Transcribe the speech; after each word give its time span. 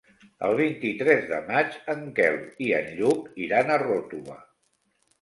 El 0.45 0.53
vint-i-tres 0.59 1.27
de 1.33 1.41
maig 1.51 1.77
en 1.95 2.03
Quel 2.21 2.41
i 2.71 2.73
en 2.81 2.91
Lluc 2.99 3.31
iran 3.49 3.71
a 3.71 3.81
Ròtova. 3.89 4.45